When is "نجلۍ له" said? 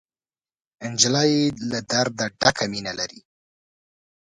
0.91-1.79